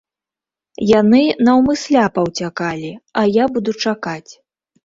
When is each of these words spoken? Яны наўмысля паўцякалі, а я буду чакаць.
Яны 0.99 1.19
наўмысля 1.49 2.07
паўцякалі, 2.15 2.91
а 3.23 3.27
я 3.31 3.45
буду 3.59 3.77
чакаць. 3.85 4.31